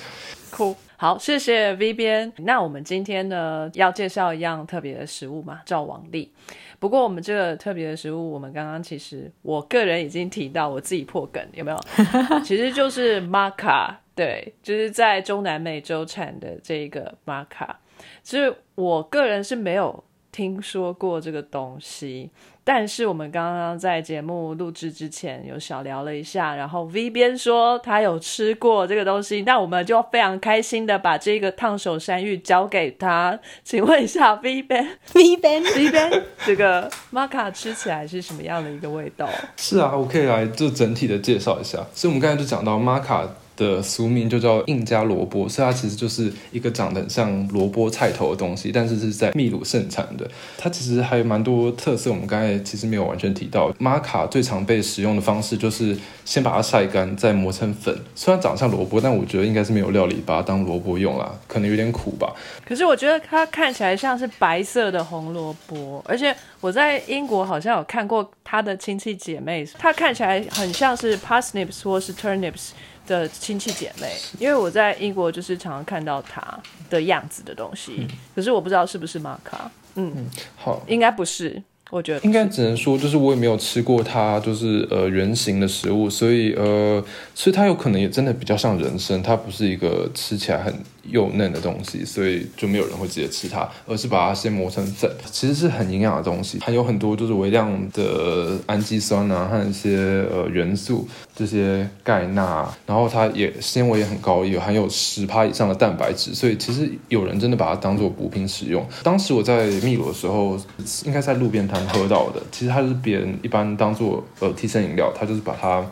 [0.50, 2.31] 酷，好，谢谢 V 边。
[2.41, 6.31] 那我们今天呢要介绍一样特别的食物嘛，赵王丽。
[6.79, 11.79] 不过我们这个特别的食物，我们刚刚其实我个人已经提到，我自己破梗有没有？
[12.45, 17.81] 其实就是玛卡，对，就是在中南美洲产的这个玛卡，
[18.23, 20.05] 其实我个人是没有。
[20.33, 22.31] 听说过这个东西，
[22.72, 33.37] 但是我们刚刚在节目录制之前有小聊了一下，然后 V 边说他有吃过这个东西，那我们就非常开心的把这个烫手山芋交给他。
[33.64, 39.28] 请问一下 V 边，V 边，V 边，这个玛卡吃起来是什么样的一个味道？
[39.56, 41.85] 是啊，我可以来就整体的介绍一下。
[41.92, 43.28] 所以我们刚才就讲到玛卡。
[43.61, 50.27] 的俗名就叫印加萝卜，所以它其实就是一个长得很像萝卜菜头的东西，但是是在秘鲁盛产的。
[50.57, 53.70] 它其实还有蛮多特色，我们刚才其实没有完全提到。
[53.79, 55.94] 玛卡最常被使用的方式就是
[56.25, 57.94] 先把它晒干，再磨成粉。
[58.14, 62.35] 虽然长得像萝卜，但我觉得应该是没有料理把它当萝卜用啦，可能有点苦吧。
[62.64, 72.70] 可是我觉得它看起来像是白色的红萝卜，而且我在英国好像有看过它的亲戚姐妹，它看起来很像是 parsnips 或是 turnips。
[73.11, 76.40] 的亲戚姐妹，因为我在英国就是常常看到它
[76.88, 79.68] 的样子的东西，可是我不知道是不是玛卡。
[79.96, 90.73] 嗯，好，应该不是，我觉得应该只能说就是我也没有吃过它，就是呃圆形的食物，所以呃，所以它有可能也真的比较像人参，它不是一个吃起来很。
[91.05, 95.11] 幼嫩的东西，所以就没有人会直接吃它，而是把它先磨成粉。
[95.31, 108.87] 其实是很营养的东西，含有很多就是微量的氨基酸啊，和一些呃元素，这些钙钠，然后它也纤维也很高，有含有十趴以上的蛋白质，所以其实有人真的把它当做补品使用。
[109.03, 110.59] 当时我在秘鲁的时候，
[111.05, 115.85] 应该在路边摊喝到的，其实它是别人一般当做呃提神饮料，它就是把它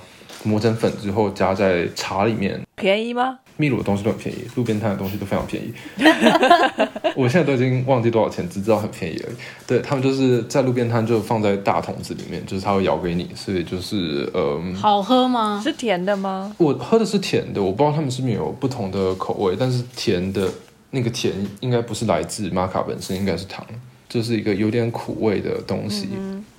[0.45, 2.61] 磨成粉之后加在茶里面。
[2.77, 3.39] 便宜吗？
[3.59, 5.73] 秘鲁的东西都很便宜，路边摊的东西都非常便宜。
[7.17, 9.37] 我现在都已经忘记多少钱，只知道很便宜而已。
[9.67, 15.61] 对他们就是在路边摊就放在大桶子里面，就是他会舀给你，所以就是呃，好喝吗？
[15.63, 16.55] 是甜的吗？
[16.57, 20.49] 我喝的是甜的，我不知道他们是不是有不同的口味，但是甜的
[20.91, 23.67] 那个甜应该不是来自玛卡本身，应该是糖。
[24.09, 26.09] 就是一个有点苦味的东西。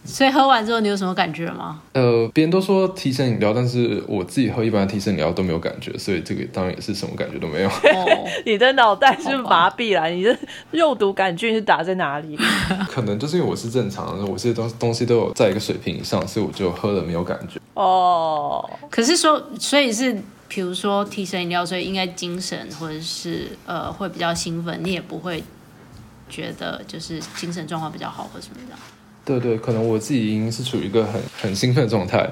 [0.05, 1.81] 所以喝完之后你有什么感觉吗？
[1.93, 7.69] 呃，别人都说提神饮料，但是我自己喝一般的提神饮料都没有感觉，所以这个当然也是什么感觉都没有。
[7.69, 10.35] 哦， 你的脑袋是麻痹了，你的
[10.71, 12.35] 肉毒杆菌是打在哪里？
[12.89, 17.59] 可能就是因为我是正常的，我这些东东西都有在一个水平以上，所以我就喝了没有感觉。
[17.75, 25.43] 哦，可是说，所以是比如说提神饮料，所以应该精神或者是呃会比较兴奋，你也不会
[26.29, 28.75] 觉得就是精神状况比较好或什么的，
[29.25, 32.29] 对对，可能我自己已经是处于一个很很兴奋的状态。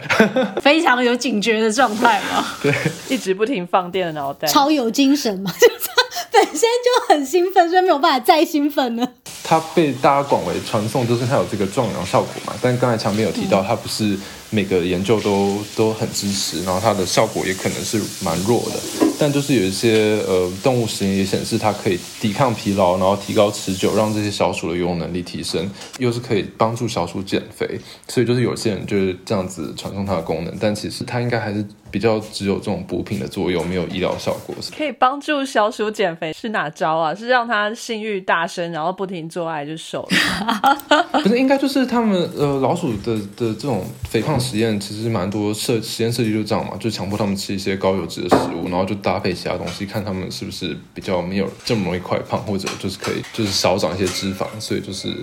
[0.62, 2.46] 非常有警觉的状态嘛。
[2.62, 2.74] 对
[3.10, 4.48] 一直不停放电的脑袋。
[4.48, 5.90] 超有精神嘛，就是
[6.32, 9.12] 本身就很兴奋，所以没有办法再兴奋了。
[9.50, 12.54] 它被大家广为传颂，就是它有这个壮阳效果嘛。
[12.62, 14.18] 但刚才强斌有提到，它不是
[14.50, 19.08] 每个研究都都很支持，然后它的效果也可能是蛮弱的。
[19.18, 27.80] 但就是有一些呃动物实验也显示，它可以抵抗疲劳，然后提高持久，让这些小鼠的游泳能力提升，又是可以帮助小鼠减肥。
[28.10, 34.54] 所以就是有些人就是这样子传送它的功能，但其实它应该还是比较只有这种补品的作用，没有医疗效果。
[34.78, 37.16] 可以帮助小鼠减肥是哪招啊？
[37.16, 40.78] 是让它性欲大升，然后不停做爱就瘦了？
[41.24, 55.14] 不是，应该就是他们呃老鼠的的这种肥胖实验，其实蛮多设实验设计就这样嘛，就强迫他们吃一些高油脂的食物，然后就搭配其他东西，看他们是不是比较没有这么容易快胖，或者就是可以就是少长一些脂肪，所以就是。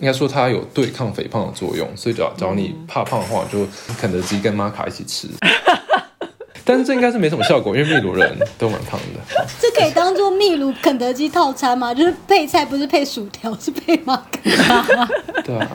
[0.00, 3.66] 应该说它有对抗肥胖的作用，所以只要只要你怕胖的话，就
[3.98, 5.26] 肯德基跟玛卡一起吃。
[6.68, 9.44] 但是这应该是没什么效果，因为秘鲁人都蛮胖的。
[9.58, 11.94] 这可以当做秘鲁肯德基套餐吗？
[11.94, 15.08] 就是配菜不是配薯条，是配马卡。
[15.42, 15.70] 对啊，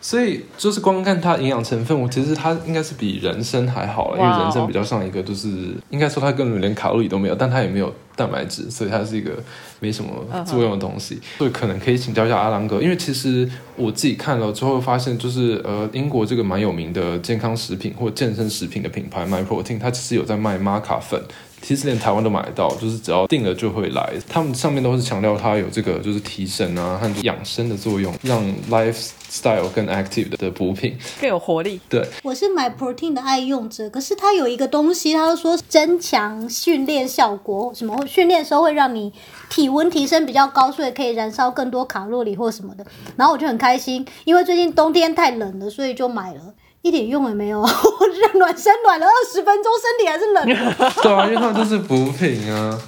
[0.00, 9.32] 所以就是光看它营养成分，我其实它应该是比人参还好了，因为人参比较像一个就是应该说它根本连卡路里都没有，但它也没有蛋白质，所以它是一个
[9.80, 10.10] 没什么
[10.44, 11.20] 作用的东西。
[11.38, 21.20] 所以可能可以请教一下阿郎哥，因为其实我自己看了之后发现，就是呃英国这个蛮有名的健康食品或健身食品的品牌 MyProtein，它其实有在卖玛卡粉。
[21.62, 24.12] 其实连台湾都买得到，就是只要订了就会来。
[24.28, 28.40] 他们上面都是强调它有这个就是提神啊和养生的作用，让
[28.70, 30.96] lifestyle 更 active 的的补品。
[31.20, 31.80] 更有活力。
[31.88, 39.12] 对，我是买 protein 的爱用者，可是它有一个东西，它说增强训练效果，什么训练的时候会让你
[39.50, 42.86] 体温提升比较高，所以可以燃烧更多卡路里或什么的。
[43.16, 46.54] 然后我就很开心，因为最近冬天太冷了，所以就买了。
[46.86, 50.92] 一点用也没有， 我这暖身暖了二十分钟，身体还是冷的。
[51.02, 52.80] 对啊，因为它们就是补品啊。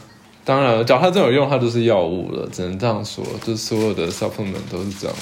[0.45, 3.25] 当然了，假如它真有用，它就是药物了，只能这样说。
[3.45, 5.17] 就是所有的 supplement 都是这样。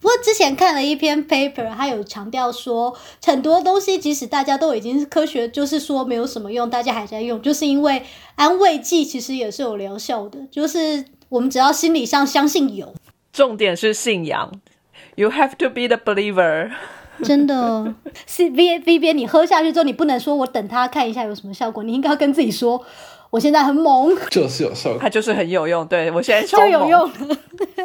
[0.00, 8.02] 不过之前看了一篇 paper，它有强调说，很多东西即使大家都已经是科学，就是说没有什么用，大家还在用，就是因为
[8.36, 12.94] 安慰剂其实也是有疗效的，就是我们只要心理上相信有，
[13.32, 14.52] 重点是信仰
[15.16, 16.70] ，You have to be the believer。
[17.22, 17.94] 真的
[18.26, 22.82] 是 V V B，你喝下去之后，你不能说我等它看一下有什么效果，你应该要跟自己说，
[23.30, 24.98] 我现在很猛，就是有效果。
[25.00, 25.86] 它就是很有用。
[25.86, 27.36] 对我现在超就有用了。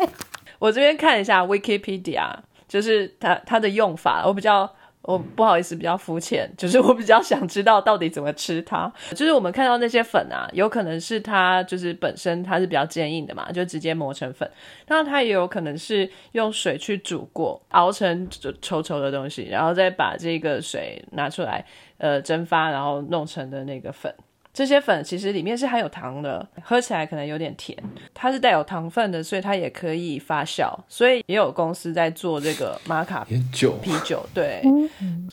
[0.60, 2.30] 我这边看一下 Wikipedia，
[2.68, 4.72] 就是它它的用法，我比较
[5.04, 8.92] 我不好意思比较肤浅， 就是我比较想知道到底怎么吃它。
[9.12, 14.50] 就是我们看到那些粉啊，有可能是它就是本身它是比较坚硬的嘛，就直接磨成粉。
[14.88, 21.66] 那它也有可能是用水去煮过，熬成稠稠的东西，然后再把这个水拿出来，
[21.98, 24.14] 呃，蒸发，然后弄成的那个粉。
[24.54, 27.78] 这些粉其实里面是含有糖的，喝起来可能有点甜。
[28.14, 30.70] 它是带有糖分的，所以它也可以发酵。
[30.90, 34.62] 所以也有公司在做这个玛卡啤酒，啤酒，对。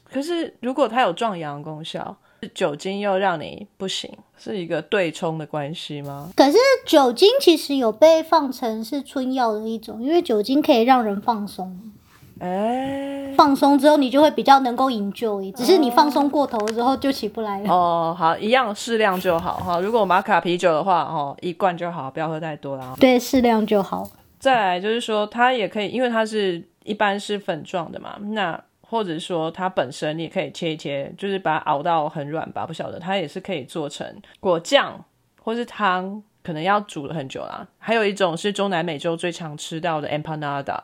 [0.04, 2.16] 可是如果它有壮阳功效，
[2.54, 6.30] 酒精又让你不行，是一个对冲的关系吗？
[6.36, 11.76] 可是酒精其实有被放成是春药的一种，因为酒精可以让人放松。
[12.38, 13.07] 哎，
[13.38, 17.72] 放松之后，你就会比较能够 enjoy，只是你放松过头之后就起不来了。
[17.72, 19.78] 哦，好，一样适量就好哈。
[19.78, 22.96] 如果玛卡啤酒的话，哦，一罐就好，不要喝太多啦。
[22.98, 24.10] 对，适量就好。
[24.40, 34.04] 再来就是说，它也可以，因为它是一般是粉状的嘛，那或者说它本身你也可以切一切，就是把它熬到很软吧，不晓得它也是可以做成
[34.40, 35.04] 果酱
[35.40, 37.64] 或是汤，可能要煮了很久啦。
[37.78, 40.76] 还有一种是中南美洲最常吃到的 empanada，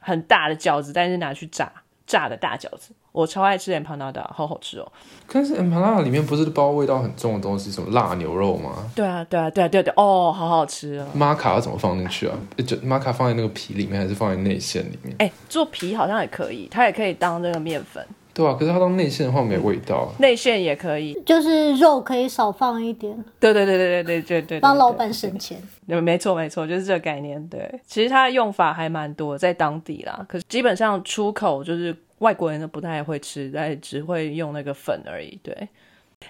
[0.00, 1.70] 很大的饺子，但是拿去炸，
[2.10, 4.92] 炸的大饺子，我超爱吃 empanada，好好吃哦。
[5.32, 8.90] 但是 empanada 里面不是包味道很重的东西，什么辣牛肉吗？
[8.96, 11.06] 对啊，对啊，对啊，对啊对啊，哦，好好吃哦。
[11.14, 12.36] 玛卡要怎么放进去啊？
[12.66, 15.14] 就玛卡放在那个皮里面，还是放在内馅里面？
[15.20, 20.08] 哎，做皮好像也可以，它也可以当这个面粉，对啊，可是它当内馅的话没味道啊。
[20.18, 21.20] 内馅也可以。
[21.26, 25.60] 就是肉可以少放一点，对对对对对对对对，帮老板省钱。
[25.86, 27.44] 对，没错没错，就是这个概念。
[27.48, 30.24] 对，其实它的用法还蛮多，在当地啦。
[30.28, 35.38] 可是基本上出口就是外国人都不太会吃，但只会用那个粉而已。
[35.42, 35.68] 对。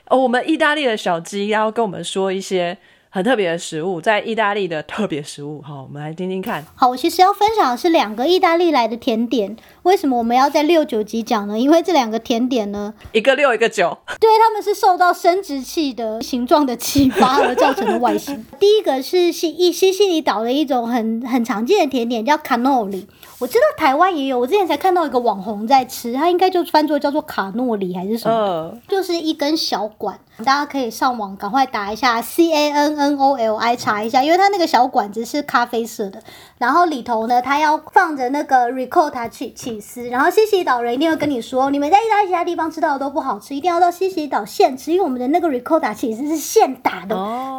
[0.06, 2.78] 哦，我们意大利的小鸡要跟我们说一些
[3.12, 5.60] 很特别的食物，在意大利的特别食物。
[5.62, 6.64] 好，我们来听听看。
[6.76, 9.56] 好，我其实要分享的是两个意大利来的甜点。
[9.82, 11.58] 为什么我们要在六九集讲呢？
[11.58, 18.46] 因为这两个甜点呢，一个六，一个九， 对，他们是受到生殖器的形状的启发而造成的外形。
[18.60, 23.08] 第一个是西西西西里岛的一种很很常见的甜点，叫卡诺里。
[23.40, 36.22] 我知道台湾也有，我之前才看到一个网红在吃，它应该就翻作叫做卡诺里还是什么，就是一根小管，大家可以上网赶快打一下 C A N N O L I 查一下，因为它那个小管子是咖啡色的，
[36.58, 47.14] 然后里头呢，它要放着那个 ricotta 起起司，然后西西里岛人一定会跟你说，你们在意大利其他地方吃到的都不好吃，一定要到西西里岛现吃，因为我们的那个 ricotta 起司是现打的，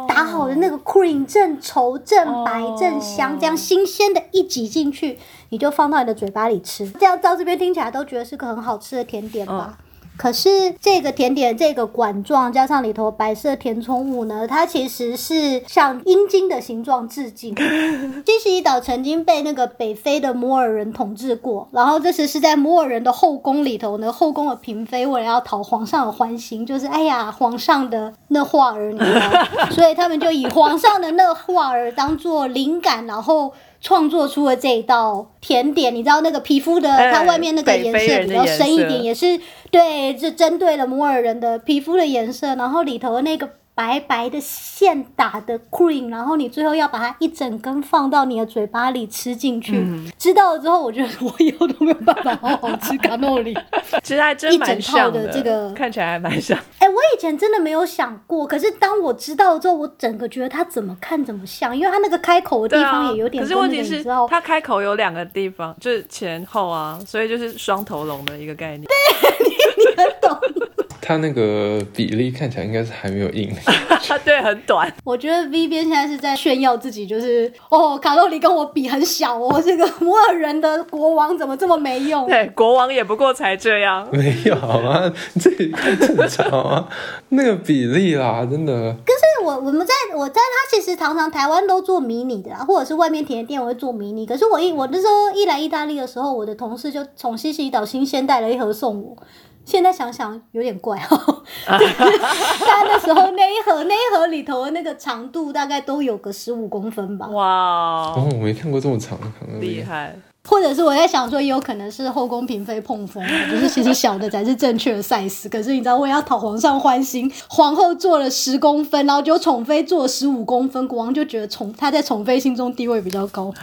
[0.08, 5.18] 打好的那个 cream 正稠正白正香，这样新鲜的一挤进去。
[5.50, 9.78] 你就放到你的嘴巴里吃，这样到这边听起来都觉得是个很好吃的甜点吧？
[10.22, 17.52] 可是这个甜点这个管状加上里头白色填充物呢，它其实是向阴茎的形状致敬。
[17.56, 33.52] 西西里岛曾经被那个北非的摩尔人统治过，然后这时是在摩尔人的后宫里头呢，后宫的嫔妃为了要讨皇上的欢心，就是哎呀皇上的那画儿，你知道，所以他们就以皇上的那画儿当做灵感，然后。
[33.82, 39.38] 创作出了这一道甜点，你知道那个皮肤的，它外面那个颜色比较深一点，也是
[39.70, 43.50] 对，就针对了摩尔人的皮肤的颜色，然后里头那个。
[43.74, 49.82] 白白的现打的 cream，然后你最后要把它一整根放到你的嘴巴里吃进去。
[50.18, 53.56] 知道了之后，我觉得我以后都没有办法好好吃卡诺里。
[54.02, 56.58] 其实还真蛮像的，这个看起来还蛮像。
[56.78, 63.42] 哎，我以前真的没有想过，可是当我知道了之后，我整个觉得它怎么看怎么像，因为它那个开口的地方也有点。
[63.42, 68.84] 可是问题是，它开口有两个地方，就是前后啊，所以就是双头龙的一个概念。
[68.86, 70.61] 对，你你很懂。
[71.04, 73.52] 它那个比例看起来应该是还没有硬，
[74.24, 74.90] 对，很短。
[75.04, 82.24] 我觉得 V 边现在是在炫耀自己，就是哦，卡路里跟我比很小哦，这个摩尔人的国王怎么这么没用？
[82.30, 84.08] 对，国王也不过才这样。
[84.12, 86.88] 没有啊，这太正常啊，
[87.30, 88.72] 那个比例啦，真的。
[89.04, 94.24] 可是我我们在我在他其实常常台湾都做迷你的啦，或者是外面甜点店我会做迷你。
[94.24, 99.16] 可是我一我那时候一来意大利的时候，我的同事就从西西里岛新鲜带了一盒送我。
[99.64, 107.26] 现在想想有点怪哦， 但那时候那一盒那一盒里头的那个长度大概都有个十五公分吧。
[107.28, 109.26] 哇哦，我没看过这么长的，
[109.60, 110.14] 厉害。
[110.44, 115.48] 或者是我在想说，也有可能是后宫嫔妃碰风， 就是其实小的才是正确的 size。
[115.48, 123.54] 可是你知道，为了讨皇上欢心，皇后做了十公分，然后就宠妃做了十五公分，国王就觉得宠他在宠妃心中地位比较高。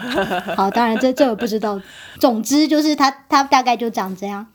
[0.56, 1.78] 好，当然这这我不知道。
[2.18, 4.48] 总之就是他他大概就长这样。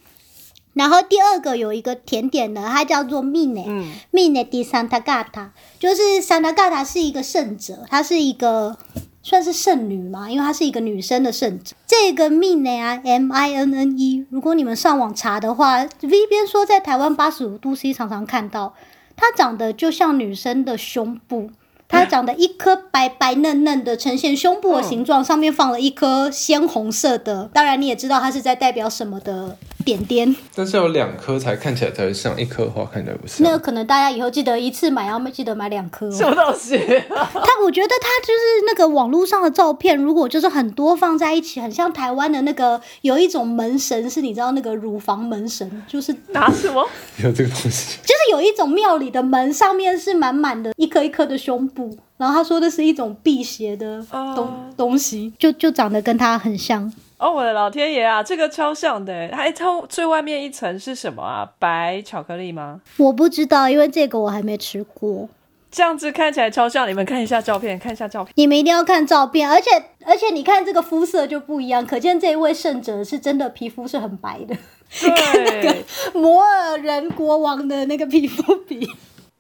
[0.75, 5.49] 然后第二个有一个甜点呢，它叫做 Mine，Mine di Santa Gata，
[5.79, 8.77] 就是 Santa Gata 是一个圣者，她是一个
[9.23, 11.75] 算是圣女嘛，因为她是一个女生的圣者。
[11.87, 18.75] 这个 Mine 啊，M I N N E，如果你们上网查的话，V 边说在台湾八十五度 C 常常看到，
[19.17, 21.51] 它长得就像女生的胸部。
[21.87, 27.49] 它长得一颗白白嫩嫩的，呈现胸部的形状，上面放了一颗鲜红色的。
[27.53, 30.35] 当然，你也知道它是在代表什么的点点。
[30.55, 33.43] 但是有两颗才看起来才像一颗的话，看起来不是。
[33.43, 36.11] 那可能大家以后记得一次买，要记得买两颗。
[36.11, 36.79] 什么东西？
[37.09, 46.87] 它，我觉得它就是那个网络上的照片，如果就是很多放在一起，很像台湾的那个有一种门神，是你知道那个乳房门神，就是拿什么？
[47.23, 47.99] 有这个东西？
[48.03, 51.97] 就是有一种庙里的门上面是满满的一颗一颗的胸部。
[52.17, 54.01] 然后他说的是一种辟邪的
[54.37, 56.91] 东东西，就就长得跟他很像。
[57.25, 59.31] 哦，我的老天爷啊，这个超像的！
[59.33, 61.51] 还超最外面一层是什么啊？
[61.59, 62.83] 白巧克力吗？
[62.99, 65.27] 我不知道，因为这个我还没吃过。
[65.71, 68.35] 这样子看起来超像，你们看一下照片，看一下照片。
[68.37, 69.71] 你们一定要看照片，而且
[70.05, 74.55] 而且你看这个肤色就不一样，可见这一位圣者是真的皮肤是很白的，
[75.01, 75.77] 跟那个
[76.13, 78.87] 摩尔人国王的那个皮肤比。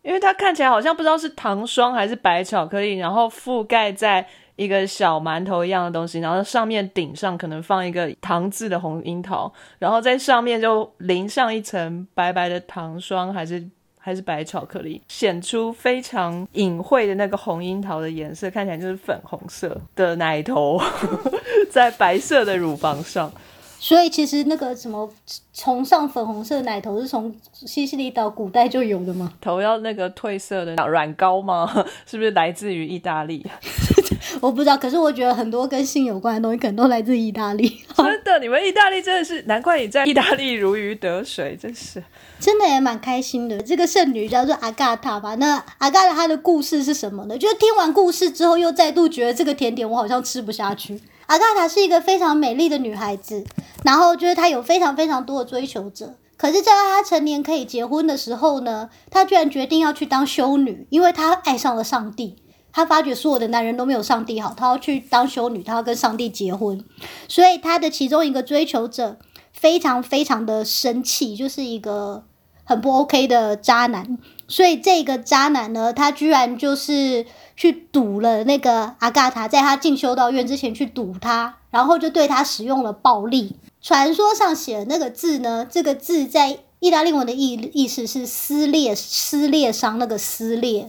[0.01, 4.27] 因为它看起来好像不知道是糖霜还是白巧克力，然后覆盖在
[4.57, 13.65] 一个小馒头一样的东西，然后上面顶上可能放一个糖渍的红樱桃，然后在上面就淋上一层白白的糖霜，还是
[13.99, 20.81] 还是白巧克力，显出非常隐晦的那个红樱桃的颜色，看起来就是粉红色的奶头
[21.71, 23.33] 在白色的乳房上。
[23.77, 25.07] 所以其实那个什么
[25.53, 29.31] 崇尚粉红色奶头是从西西里岛古代就有的吗？
[29.43, 31.71] 头要那个褪色的软膏吗？
[32.07, 33.45] 是不是来自于意大利？
[34.41, 37.81] 我不知道，可是我觉得很多跟性有关的东西可能都来自意大利。
[37.97, 42.03] 真的，你们意大利真的是，难怪你在意大利如鱼得水，真是。
[42.41, 43.61] 真的也蛮开心的。
[43.63, 45.35] 这个圣女叫做阿嘎塔吧？
[45.37, 47.39] 那阿嘎塔她的故事是什么呢？
[47.39, 51.01] 就是听完故事之后，又再度觉得这个甜点我好像吃不下去。
[51.27, 53.45] 阿嘎塔是一个非常美丽的女孩子，
[53.85, 56.15] 然后就是她有非常非常多的追求者。
[56.37, 62.37] 可是，在她成年可以结婚的时候呢，她居然决定要去当修女，因为她爱上了上帝。
[62.75, 66.85] 她发觉所有的男人都没有上帝好，她要去当修女，她要跟上帝结婚。
[67.29, 69.17] 所以，她的其中一个追求者
[69.53, 72.25] 非常非常的生气，就是一个
[72.65, 74.19] 很不 OK 的渣男。
[74.49, 77.25] 所以，这个渣男呢，他居然就是
[77.57, 83.55] 去堵了那个阿嘎塔，在他进修道院之前去堵他，然后就对他使用了暴力。
[83.81, 90.89] 传说上写的那个字呢，这个字在意大利文的意意思是撕裂、撕裂伤那个撕裂。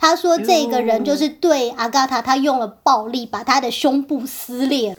[0.00, 4.94] 他说这个人就是对阿嘎塔，他用了暴力把他的胸部撕裂，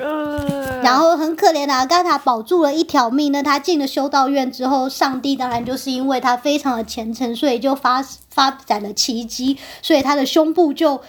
[0.83, 3.31] 然后很可怜的阿嘎塔保住了一条命。
[3.31, 11.01] 那他进了修道院之后，上帝当然就是因为他非常的虔诚，所以就发发展了奇迹，所以他的胸部就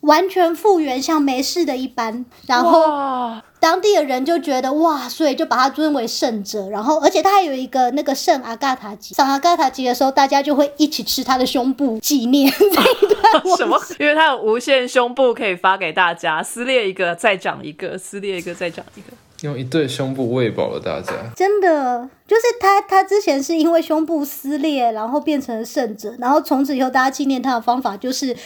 [0.00, 2.24] 完全复原，像没事的一般。
[2.46, 6.68] 然后当地的人就觉得哇，所以就把他尊为圣者。
[6.68, 13.24] 然后而且他还有一个那个圣阿嘎塔吉，上阿嘎塔吉的时候，大家就会一起吃他的胸部纪念 这一段。
[13.56, 13.80] 什么？
[13.98, 19.06] 因为他有无限胸部可以发给大家，撕裂一个再长一个，撕裂一个再长一个，
[19.40, 21.12] 用一对胸部喂饱了大家。
[21.34, 28.36] 真的，就是他，他之前是因为胸部撕裂，然后变成了圣者，然后从此以后大家纪念他的方法就是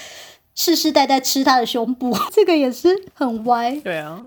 [0.55, 3.73] 世世代代吃他的胸部， 这个也是很歪。
[3.83, 4.23] 对啊。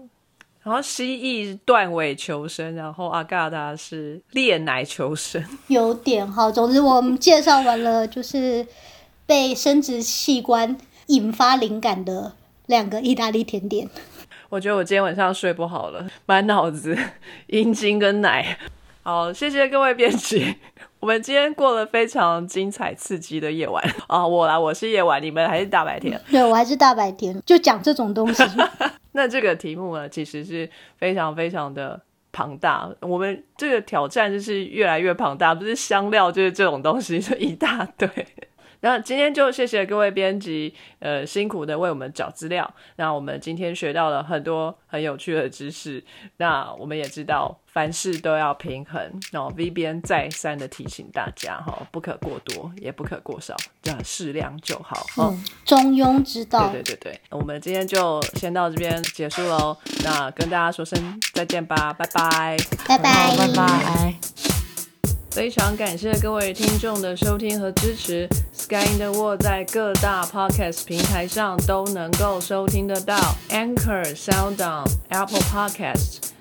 [0.64, 6.52] 然后蜥蜴断尾求生，然后阿嘎达是炼奶求生， 有点哈。
[6.52, 8.68] 总之，我们介绍完了，就是
[9.26, 12.34] 被生殖器官引发灵感的
[12.68, 13.90] 两个意大利甜点。
[14.50, 16.96] 我觉得我今天晚上睡不好了，满脑子
[17.48, 18.58] 阴茎跟奶。
[19.04, 20.58] 好，谢谢各位编辑，
[21.00, 24.28] 我们今天过了非常精彩刺激的夜晚啊！
[24.28, 26.22] 我来，我是夜晚，你们还是大白天？
[26.30, 28.44] 对我还是大白天，就讲这种东西。
[29.14, 32.02] 那这个题目呢，其实是非常非常的
[32.32, 32.90] 庞大。
[33.02, 38.08] 我们这个挑战就是越来越庞大，不是香料就是这种东西，就一大堆。
[38.82, 42.72] 那今天就谢谢各位编辑，呃，辛苦的为我们找资料。
[42.98, 46.04] 那我们今天学到了很多很有趣的知识。
[46.38, 49.00] 那我们也知道凡事都要平衡。
[49.32, 55.06] 那 V 编再三的提醒大家哈，不可过多，也不可过少，这样适量就好。
[55.18, 56.70] 嗯，中庸之道。
[56.72, 59.78] 对对对对，我们今天就先到这边结束喽。
[60.04, 62.58] 那跟大家说声再见吧，拜拜，
[62.88, 64.61] 拜拜，拜拜。
[65.32, 68.28] 非常感谢各位听众的收听和支持。
[68.52, 73.18] Sky in the World 在各大 Podcast 平台上都能够收听得到
[73.50, 76.18] ，Anchor、SoundOn、Apple Podcasts